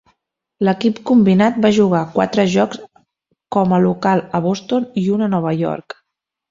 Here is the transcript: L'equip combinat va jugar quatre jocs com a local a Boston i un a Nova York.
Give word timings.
L'equip 0.67 1.01
combinat 1.09 1.59
va 1.67 1.71
jugar 1.75 2.01
quatre 2.17 2.47
jocs 2.55 2.81
com 3.59 3.77
a 3.77 3.81
local 3.87 4.27
a 4.39 4.43
Boston 4.49 4.93
i 5.05 5.09
un 5.19 5.27
a 5.27 5.31
Nova 5.37 5.59
York. 5.65 6.01